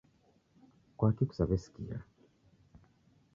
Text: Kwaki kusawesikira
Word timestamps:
Kwaki 0.97 1.23
kusawesikira 1.29 1.97